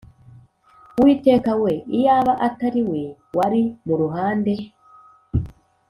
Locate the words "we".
1.61-1.73, 2.89-3.01